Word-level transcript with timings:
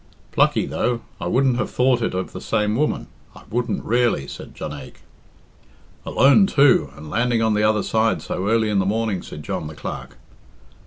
"Plucky, 0.31 0.65
though 0.65 1.01
I 1.19 1.27
wouldn't 1.27 1.57
have 1.57 1.69
thought 1.69 2.01
it 2.01 2.15
of 2.15 2.33
the 2.33 2.41
same 2.41 2.75
woman 2.75 3.05
I 3.35 3.43
wouldn't 3.51 3.85
raelly," 3.85 4.25
said 4.25 4.55
Jonaique. 4.55 5.03
"Alone, 6.07 6.47
too, 6.47 6.89
and 6.95 7.07
landing 7.07 7.43
on 7.43 7.53
the 7.53 7.61
other 7.61 7.83
side 7.83 8.23
so 8.23 8.49
early 8.49 8.71
in 8.71 8.79
the 8.79 8.85
morning," 8.87 9.21
said 9.21 9.43
John 9.43 9.67
the 9.67 9.75
Clerk. 9.75 10.17